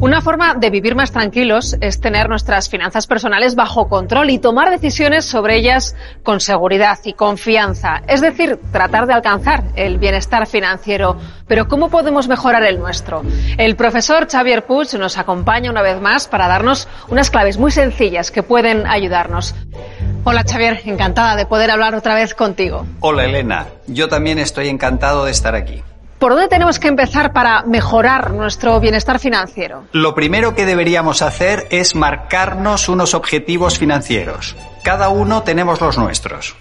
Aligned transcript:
Una 0.00 0.22
forma 0.22 0.54
de 0.54 0.70
vivir 0.70 0.94
más 0.94 1.12
tranquilos 1.12 1.76
es 1.82 2.00
tener 2.00 2.30
nuestras 2.30 2.70
finanzas 2.70 3.06
personales 3.06 3.54
bajo 3.54 3.90
control 3.90 4.30
y 4.30 4.38
tomar 4.38 4.70
decisiones 4.70 5.26
sobre 5.26 5.56
ellas 5.56 5.94
con 6.22 6.40
seguridad 6.40 6.98
y 7.04 7.12
confianza. 7.12 8.00
Es 8.08 8.22
decir, 8.22 8.58
tratar 8.72 9.06
de 9.06 9.12
alcanzar 9.12 9.62
el 9.76 9.98
bienestar 9.98 10.46
financiero. 10.46 11.18
Pero 11.46 11.68
¿cómo 11.68 11.90
podemos 11.90 12.28
mejorar 12.28 12.62
el 12.64 12.78
nuestro? 12.78 13.22
El 13.58 13.76
profesor 13.76 14.26
Xavier 14.26 14.64
Puig 14.64 14.98
nos 14.98 15.18
acompaña 15.18 15.70
una 15.70 15.82
vez 15.82 16.00
más 16.00 16.28
para 16.28 16.48
darnos 16.48 16.88
unas 17.08 17.30
claves 17.30 17.58
muy 17.58 17.70
sencillas 17.70 18.30
que 18.30 18.42
pueden 18.42 18.86
ayudarnos. 18.86 19.54
Hola 20.24 20.44
Xavier, 20.50 20.80
encantada 20.86 21.36
de 21.36 21.44
poder 21.44 21.70
hablar 21.70 21.94
otra 21.94 22.14
vez 22.14 22.34
contigo. 22.34 22.86
Hola 23.00 23.26
Elena, 23.26 23.66
yo 23.86 24.08
también 24.08 24.38
estoy 24.38 24.68
encantado 24.68 25.26
de 25.26 25.30
estar 25.30 25.54
aquí. 25.54 25.82
¿Por 26.20 26.32
dónde 26.32 26.48
tenemos 26.48 26.78
que 26.78 26.88
empezar 26.88 27.32
para 27.32 27.62
mejorar 27.62 28.32
nuestro 28.32 28.78
bienestar 28.78 29.18
financiero? 29.18 29.84
Lo 29.92 30.14
primero 30.14 30.54
que 30.54 30.66
deberíamos 30.66 31.22
hacer 31.22 31.66
es 31.70 31.94
marcarnos 31.94 32.90
unos 32.90 33.14
objetivos 33.14 33.78
financieros. 33.78 34.54
Cada 34.84 35.08
uno 35.08 35.44
tenemos 35.44 35.80
los 35.80 35.96
nuestros. 35.96 36.56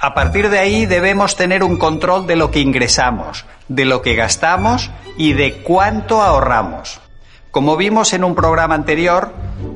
A 0.00 0.12
partir 0.12 0.50
de 0.50 0.58
ahí 0.58 0.86
debemos 0.86 1.36
tener 1.36 1.62
un 1.62 1.76
control 1.76 2.26
de 2.26 2.34
lo 2.34 2.50
que 2.50 2.58
ingresamos, 2.58 3.44
de 3.68 3.84
lo 3.84 4.02
que 4.02 4.16
gastamos 4.16 4.90
y 5.16 5.34
de 5.34 5.62
cuánto 5.62 6.20
ahorramos. 6.20 7.00
Como 7.52 7.76
vimos 7.76 8.12
en 8.12 8.24
un 8.24 8.34
programa 8.34 8.74
anterior, 8.74 9.32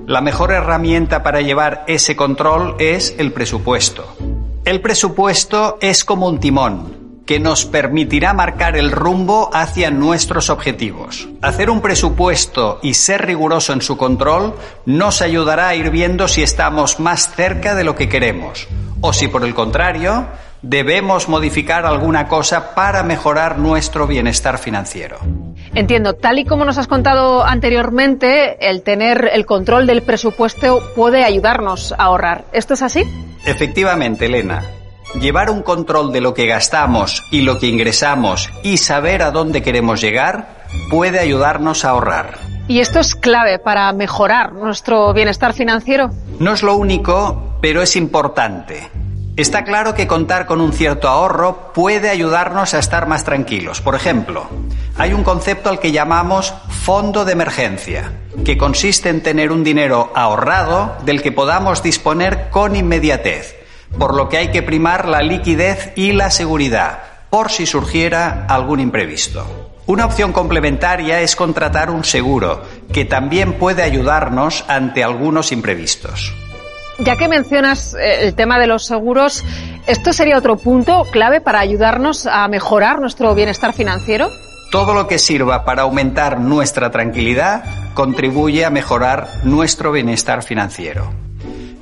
la 0.09 0.23
mejor 0.23 0.51
herramienta 0.51 1.23
para 1.23 1.41
llevar 1.41 1.85
ese 1.87 2.17
control 2.17 2.75
es 2.81 3.15
el 3.17 3.33
presupuesto. 3.33 4.13
El 4.65 4.81
presupuesto 4.81 5.79
es 5.81 6.05
como 6.05 6.27
un 6.27 6.41
timón 6.41 7.04
que 7.27 7.41
nos 7.41 7.65
permitirá 7.65 8.33
marcar 8.35 8.77
el 8.77 8.91
rumbo 8.91 9.51
hacia 9.53 9.91
nuestros 9.91 10.51
objetivos. 10.51 11.29
Hacer 11.43 11.71
un 11.71 11.81
presupuesto 11.81 12.79
y 12.83 12.95
ser 12.95 13.27
riguroso 13.27 13.73
en 13.73 13.83
su 13.83 13.97
control 13.97 14.55
nos 14.85 15.23
ayudará 15.23 15.69
a 15.69 15.75
ir 15.75 15.91
viendo 15.91 16.29
si 16.29 16.43
estamos 16.43 17.01
más 17.01 17.35
cerca 17.35 17.75
de 17.75 17.85
lo 17.85 17.95
que 17.95 18.09
queremos 18.09 18.69
o 19.01 19.13
si 19.13 19.29
por 19.29 19.45
el 19.45 19.55
contrario 19.55 20.27
debemos 20.63 21.29
modificar 21.29 21.85
alguna 21.85 22.27
cosa 22.27 22.75
para 22.75 23.03
mejorar 23.03 23.59
nuestro 23.59 24.07
bienestar 24.07 24.59
financiero. 24.59 25.19
Entiendo, 25.75 26.15
tal 26.15 26.39
y 26.39 26.45
como 26.45 26.65
nos 26.65 26.79
has 26.79 26.87
contado 26.87 27.45
anteriormente, 27.45 28.71
el 28.71 28.83
tener 28.83 29.31
el 29.33 29.45
control 29.45 29.87
del 29.87 30.03
presupuesto 30.03 30.81
puede 30.95 31.25
ayudarnos 31.25 31.93
a 31.93 32.05
ahorrar. 32.05 32.45
¿Esto 32.53 32.75
es 32.75 32.83
así? 32.83 33.03
Efectivamente, 33.45 34.27
Elena. 34.27 34.63
Llevar 35.21 35.49
un 35.49 35.63
control 35.63 36.13
de 36.13 36.21
lo 36.21 36.35
que 36.35 36.47
gastamos 36.47 37.23
y 37.31 37.43
lo 37.43 37.59
que 37.59 37.67
ingresamos 37.67 38.51
y 38.65 38.79
saber 38.79 39.23
a 39.23 39.31
dónde 39.31 39.63
queremos 39.63 40.01
llegar 40.01 40.65
puede 40.91 41.21
ayudarnos 41.21 41.85
a 41.85 41.91
ahorrar. 41.91 42.39
¿Y 42.67 42.81
esto 42.81 42.99
es 42.99 43.15
clave 43.15 43.59
para 43.59 43.93
mejorar 43.93 44.53
nuestro 44.53 45.13
bienestar 45.13 45.55
financiero? 45.55 46.11
No 46.41 46.53
es 46.53 46.63
lo 46.63 46.77
único, 46.77 47.59
pero 47.61 47.81
es 47.81 47.95
importante. 47.95 48.91
Está 49.37 49.65
claro 49.65 49.95
que 49.95 50.07
contar 50.07 50.47
con 50.47 50.61
un 50.61 50.73
cierto 50.73 51.09
ahorro 51.09 51.73
puede 51.73 52.11
ayudarnos 52.11 52.75
a 52.75 52.79
estar 52.79 53.07
más 53.07 53.25
tranquilos. 53.25 53.81
Por 53.81 53.95
ejemplo, 53.95 54.47
hay 54.97 55.13
un 55.13 55.23
concepto 55.23 55.71
al 55.71 55.79
que 55.79 55.93
llamamos 55.93 56.55
fondo 56.69 57.25
de 57.25 57.33
emergencia, 57.33 58.13
que 58.45 58.59
consiste 58.59 59.11
en 59.11 59.23
tener 59.23 59.53
un 59.53 59.63
dinero 59.63 60.13
ahorrado 60.15 60.97
del 61.05 61.23
que 61.23 61.33
podamos 61.33 61.83
disponer 61.83 62.51
con 62.51 62.75
inmediatez 62.77 63.64
por 63.99 64.15
lo 64.15 64.29
que 64.29 64.39
hay 64.39 64.49
que 64.49 64.63
primar 64.63 65.09
la 65.09 65.23
liquidez 65.23 65.93
y 65.97 66.13
la 66.13 66.31
seguridad, 66.31 67.01
por 67.31 67.51
si 67.51 67.67
surgiera 67.67 68.47
algún 68.49 68.81
imprevisto. 68.81 69.73
Una 69.87 70.07
opción 70.07 70.33
complementaria 70.33 71.21
es 71.21 71.37
contratar 71.37 71.91
un 71.91 72.05
seguro, 72.05 72.63
que 72.93 73.05
también 73.05 73.55
puede 73.55 73.83
ayudarnos 73.83 74.65
ante 74.69 75.05
algunos 75.05 75.53
imprevistos. 75.53 76.33
Ya 76.99 77.17
que 77.17 77.29
mencionas 77.29 77.95
eh, 77.95 78.27
el 78.27 78.35
tema 78.35 78.59
de 78.59 78.67
los 78.67 78.87
seguros, 78.87 79.45
¿esto 79.87 80.13
sería 80.13 80.39
otro 80.39 80.57
punto 80.57 81.05
clave 81.11 81.41
para 81.41 81.61
ayudarnos 81.61 82.27
a 82.27 82.47
mejorar 82.49 83.01
nuestro 83.01 83.35
bienestar 83.35 83.75
financiero? 83.75 84.29
Todo 84.71 84.95
lo 84.95 85.07
que 85.07 85.19
sirva 85.19 85.65
para 85.65 85.83
aumentar 85.83 86.41
nuestra 86.41 86.91
tranquilidad 86.91 87.65
contribuye 87.95 88.65
a 88.65 88.71
mejorar 88.71 89.29
nuestro 89.45 89.93
bienestar 89.93 90.43
financiero. 90.43 91.24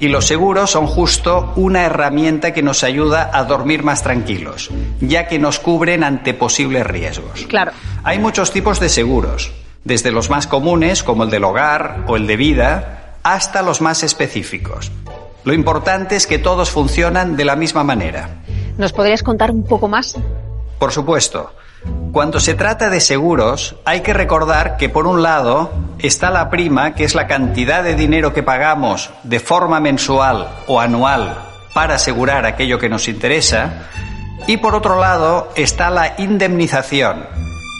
Y 0.03 0.09
los 0.09 0.27
seguros 0.27 0.73
son 0.73 0.89
justo 0.89 1.53
una 1.55 1.85
herramienta 1.85 2.53
que 2.53 2.61
nos 2.61 2.83
ayuda 2.83 3.31
a 3.33 3.45
dormir 3.45 3.85
más 3.85 4.03
tranquilos, 4.03 4.69
ya 5.01 5.29
que 5.29 5.39
nos 5.39 5.61
cubren 5.61 6.03
ante 6.03 6.35
posibles 6.35 6.85
riesgos. 6.85 7.47
Claro. 7.47 7.71
Hay 8.03 8.19
muchos 8.19 8.51
tipos 8.51 8.81
de 8.81 8.89
seguros, 8.89 9.53
desde 9.85 10.11
los 10.11 10.29
más 10.29 10.49
comunes, 10.49 11.05
como 11.05 11.23
el 11.23 11.31
del 11.31 11.45
hogar 11.45 12.03
o 12.09 12.17
el 12.17 12.27
de 12.27 12.37
vida, 12.37 13.15
hasta 13.23 13.63
los 13.63 13.81
más 13.81 14.03
específicos. 14.03 14.91
Lo 15.45 15.53
importante 15.53 16.17
es 16.17 16.27
que 16.27 16.41
todos 16.41 16.69
funcionan 16.71 17.37
de 17.37 17.45
la 17.45 17.55
misma 17.55 17.85
manera. 17.85 18.43
¿Nos 18.79 18.93
podrías 18.93 19.23
contar 19.23 19.53
un 19.53 19.63
poco 19.63 19.87
más? 19.87 20.17
Por 20.81 20.91
supuesto. 20.91 21.53
Cuando 22.13 22.41
se 22.41 22.55
trata 22.55 22.91
de 22.91 23.01
seguros, 23.01 23.77
hay 23.85 24.01
que 24.01 24.13
recordar 24.13 24.77
que 24.77 24.89
por 24.89 25.07
un 25.07 25.23
lado 25.23 25.73
está 25.99 26.31
la 26.31 26.51
prima, 26.51 26.95
que 26.95 27.05
es 27.05 27.15
la 27.15 27.27
cantidad 27.27 27.83
de 27.83 27.95
dinero 27.95 28.35
que 28.35 28.43
pagamos 28.43 29.11
de 29.23 29.41
forma 29.41 29.81
mensual 29.81 30.49
o 30.67 30.81
anual 30.81 31.39
para 31.75 31.95
asegurar 31.95 32.45
aquello 32.45 32.79
que 32.79 32.91
nos 32.91 33.09
interesa, 33.09 33.89
y 34.47 34.59
por 34.59 34.75
otro 34.75 35.01
lado 35.01 35.51
está 35.55 35.89
la 35.91 36.15
indemnización, 36.19 37.27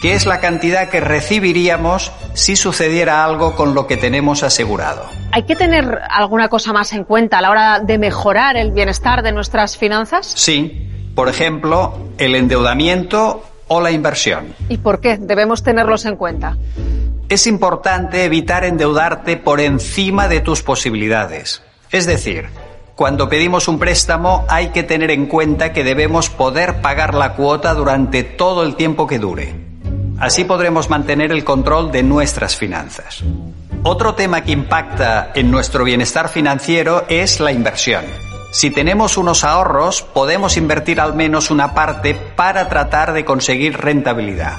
que 0.01 0.13
es 0.13 0.25
la 0.25 0.39
cantidad 0.39 0.89
que 0.89 0.99
recibiríamos 0.99 2.11
si 2.33 2.55
sucediera 2.55 3.23
algo 3.23 3.55
con 3.55 3.75
lo 3.75 3.85
que 3.85 3.97
tenemos 3.97 4.41
asegurado. 4.41 5.05
¿Hay 5.31 5.43
que 5.43 5.55
tener 5.55 6.01
alguna 6.09 6.49
cosa 6.49 6.73
más 6.73 6.93
en 6.93 7.03
cuenta 7.03 7.37
a 7.37 7.41
la 7.41 7.51
hora 7.51 7.79
de 7.79 7.97
mejorar 7.97 8.57
el 8.57 8.71
bienestar 8.71 9.21
de 9.21 9.31
nuestras 9.31 9.77
finanzas? 9.77 10.33
Sí. 10.35 10.89
Por 11.15 11.29
ejemplo, 11.29 11.93
el 12.17 12.33
endeudamiento 12.33 13.43
o 13.67 13.81
la 13.81 13.91
inversión. 13.91 14.55
¿Y 14.69 14.77
por 14.77 14.99
qué 14.99 15.17
debemos 15.17 15.63
tenerlos 15.63 16.05
en 16.05 16.15
cuenta? 16.15 16.57
Es 17.29 17.47
importante 17.47 18.25
evitar 18.25 18.63
endeudarte 18.63 19.37
por 19.37 19.59
encima 19.59 20.27
de 20.27 20.41
tus 20.41 20.61
posibilidades. 20.61 21.61
Es 21.91 22.05
decir, 22.05 22.47
cuando 22.95 23.27
pedimos 23.27 23.67
un 23.67 23.79
préstamo 23.79 24.45
hay 24.49 24.69
que 24.69 24.83
tener 24.83 25.09
en 25.09 25.25
cuenta 25.25 25.73
que 25.73 25.83
debemos 25.83 26.29
poder 26.29 26.81
pagar 26.81 27.15
la 27.15 27.33
cuota 27.33 27.73
durante 27.73 28.23
todo 28.23 28.63
el 28.63 28.75
tiempo 28.75 29.07
que 29.07 29.19
dure. 29.19 29.55
Así 30.19 30.43
podremos 30.43 30.89
mantener 30.89 31.31
el 31.31 31.43
control 31.43 31.91
de 31.91 32.03
nuestras 32.03 32.55
finanzas. 32.55 33.23
Otro 33.83 34.15
tema 34.15 34.41
que 34.41 34.51
impacta 34.51 35.31
en 35.35 35.51
nuestro 35.51 35.83
bienestar 35.83 36.29
financiero 36.29 37.03
es 37.09 37.39
la 37.39 37.51
inversión. 37.51 38.05
Si 38.53 38.69
tenemos 38.69 39.17
unos 39.17 39.43
ahorros, 39.43 40.03
podemos 40.03 40.57
invertir 40.57 41.01
al 41.01 41.15
menos 41.15 41.49
una 41.49 41.73
parte 41.73 42.13
para 42.13 42.69
tratar 42.69 43.11
de 43.13 43.25
conseguir 43.25 43.77
rentabilidad. 43.77 44.57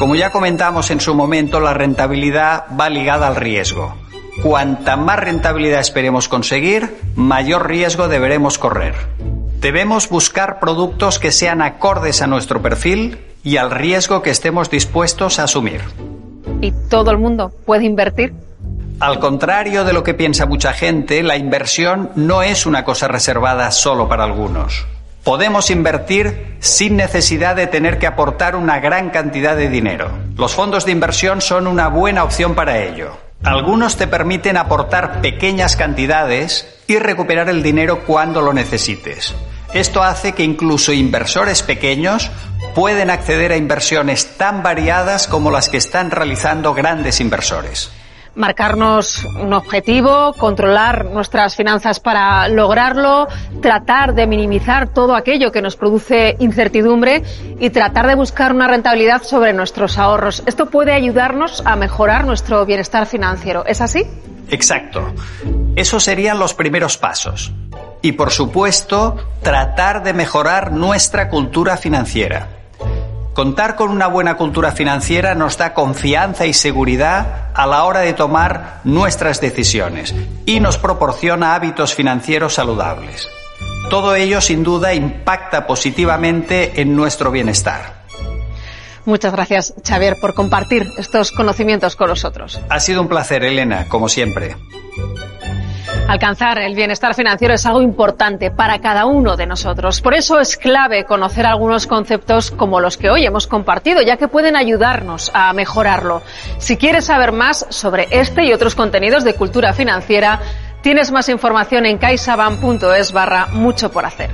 Como 0.00 0.16
ya 0.16 0.32
comentamos 0.32 0.90
en 0.90 0.98
su 0.98 1.14
momento, 1.14 1.60
la 1.60 1.72
rentabilidad 1.72 2.64
va 2.78 2.90
ligada 2.90 3.28
al 3.28 3.36
riesgo. 3.36 3.94
Cuanta 4.42 4.96
más 4.96 5.20
rentabilidad 5.20 5.78
esperemos 5.78 6.28
conseguir, 6.28 6.96
mayor 7.14 7.68
riesgo 7.68 8.08
deberemos 8.08 8.58
correr. 8.58 8.96
Debemos 9.60 10.08
buscar 10.08 10.58
productos 10.58 11.20
que 11.20 11.30
sean 11.30 11.62
acordes 11.62 12.22
a 12.22 12.26
nuestro 12.26 12.60
perfil 12.60 13.18
y 13.44 13.58
al 13.58 13.70
riesgo 13.70 14.22
que 14.22 14.30
estemos 14.30 14.70
dispuestos 14.70 15.38
a 15.38 15.44
asumir. 15.44 15.82
¿Y 16.60 16.72
todo 16.90 17.12
el 17.12 17.18
mundo 17.18 17.52
puede 17.64 17.84
invertir? 17.84 18.34
Al 18.98 19.20
contrario 19.20 19.84
de 19.84 19.92
lo 19.92 20.02
que 20.02 20.14
piensa 20.14 20.46
mucha 20.46 20.72
gente, 20.72 21.22
la 21.22 21.36
inversión 21.36 22.12
no 22.14 22.42
es 22.42 22.64
una 22.64 22.82
cosa 22.82 23.08
reservada 23.08 23.70
solo 23.70 24.08
para 24.08 24.24
algunos. 24.24 24.86
Podemos 25.22 25.70
invertir 25.70 26.56
sin 26.60 26.96
necesidad 26.96 27.56
de 27.56 27.66
tener 27.66 27.98
que 27.98 28.06
aportar 28.06 28.56
una 28.56 28.80
gran 28.80 29.10
cantidad 29.10 29.54
de 29.54 29.68
dinero. 29.68 30.10
Los 30.36 30.54
fondos 30.54 30.86
de 30.86 30.92
inversión 30.92 31.42
son 31.42 31.66
una 31.66 31.88
buena 31.88 32.24
opción 32.24 32.54
para 32.54 32.78
ello. 32.78 33.18
Algunos 33.44 33.96
te 33.96 34.06
permiten 34.06 34.56
aportar 34.56 35.20
pequeñas 35.20 35.76
cantidades 35.76 36.66
y 36.86 36.98
recuperar 36.98 37.50
el 37.50 37.62
dinero 37.62 38.02
cuando 38.06 38.40
lo 38.40 38.54
necesites. 38.54 39.34
Esto 39.74 40.02
hace 40.02 40.32
que 40.32 40.42
incluso 40.42 40.94
inversores 40.94 41.62
pequeños 41.62 42.30
pueden 42.74 43.10
acceder 43.10 43.52
a 43.52 43.58
inversiones 43.58 44.38
tan 44.38 44.62
variadas 44.62 45.26
como 45.28 45.50
las 45.50 45.68
que 45.68 45.76
están 45.76 46.10
realizando 46.10 46.72
grandes 46.72 47.20
inversores. 47.20 47.90
Marcarnos 48.36 49.24
un 49.24 49.52
objetivo, 49.52 50.34
controlar 50.34 51.06
nuestras 51.06 51.56
finanzas 51.56 51.98
para 51.98 52.48
lograrlo, 52.48 53.26
tratar 53.60 54.14
de 54.14 54.26
minimizar 54.26 54.88
todo 54.88 55.16
aquello 55.16 55.50
que 55.50 55.62
nos 55.62 55.76
produce 55.76 56.36
incertidumbre 56.38 57.22
y 57.58 57.70
tratar 57.70 58.06
de 58.06 58.14
buscar 58.14 58.52
una 58.52 58.68
rentabilidad 58.68 59.22
sobre 59.22 59.52
nuestros 59.52 59.98
ahorros. 59.98 60.42
Esto 60.46 60.66
puede 60.66 60.92
ayudarnos 60.92 61.62
a 61.64 61.76
mejorar 61.76 62.24
nuestro 62.26 62.64
bienestar 62.66 63.06
financiero. 63.06 63.64
¿Es 63.66 63.80
así? 63.80 64.04
Exacto. 64.50 65.12
Esos 65.74 66.04
serían 66.04 66.38
los 66.38 66.54
primeros 66.54 66.98
pasos. 66.98 67.52
Y 68.02 68.12
por 68.12 68.30
supuesto, 68.30 69.16
tratar 69.42 70.02
de 70.02 70.12
mejorar 70.12 70.70
nuestra 70.70 71.28
cultura 71.28 71.76
financiera. 71.76 72.55
Contar 73.36 73.76
con 73.76 73.90
una 73.90 74.06
buena 74.06 74.38
cultura 74.38 74.72
financiera 74.72 75.34
nos 75.34 75.58
da 75.58 75.74
confianza 75.74 76.46
y 76.46 76.54
seguridad 76.54 77.50
a 77.52 77.66
la 77.66 77.84
hora 77.84 78.00
de 78.00 78.14
tomar 78.14 78.80
nuestras 78.84 79.42
decisiones 79.42 80.14
y 80.46 80.58
nos 80.58 80.78
proporciona 80.78 81.54
hábitos 81.54 81.94
financieros 81.94 82.54
saludables. 82.54 83.28
Todo 83.90 84.14
ello 84.14 84.40
sin 84.40 84.62
duda 84.62 84.94
impacta 84.94 85.66
positivamente 85.66 86.80
en 86.80 86.96
nuestro 86.96 87.30
bienestar. 87.30 88.06
Muchas 89.04 89.32
gracias, 89.32 89.74
Xavier, 89.86 90.16
por 90.18 90.32
compartir 90.32 90.86
estos 90.96 91.30
conocimientos 91.30 91.94
con 91.94 92.08
nosotros. 92.08 92.58
Ha 92.70 92.80
sido 92.80 93.02
un 93.02 93.08
placer, 93.08 93.44
Elena, 93.44 93.84
como 93.90 94.08
siempre. 94.08 94.56
Alcanzar 96.08 96.58
el 96.58 96.74
bienestar 96.76 97.14
financiero 97.14 97.54
es 97.54 97.66
algo 97.66 97.82
importante 97.82 98.50
para 98.52 98.78
cada 98.80 99.06
uno 99.06 99.36
de 99.36 99.46
nosotros. 99.46 100.00
Por 100.00 100.14
eso 100.14 100.38
es 100.38 100.56
clave 100.56 101.04
conocer 101.04 101.46
algunos 101.46 101.86
conceptos 101.86 102.52
como 102.52 102.80
los 102.80 102.96
que 102.96 103.10
hoy 103.10 103.26
hemos 103.26 103.46
compartido, 103.46 104.02
ya 104.02 104.16
que 104.16 104.28
pueden 104.28 104.56
ayudarnos 104.56 105.32
a 105.34 105.52
mejorarlo. 105.52 106.22
Si 106.58 106.76
quieres 106.76 107.06
saber 107.06 107.32
más 107.32 107.66
sobre 107.70 108.06
este 108.10 108.44
y 108.44 108.52
otros 108.52 108.76
contenidos 108.76 109.24
de 109.24 109.34
cultura 109.34 109.72
financiera, 109.72 110.40
tienes 110.80 111.10
más 111.10 111.28
información 111.28 111.86
en 111.86 111.98
caixaban.es 111.98 113.12
barra 113.12 113.46
mucho 113.46 113.90
por 113.90 114.04
hacer. 114.04 114.30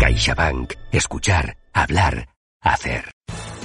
CaixaBank. 0.00 0.74
Escuchar, 0.90 1.56
hablar, 1.72 2.28
hacer. 2.60 3.04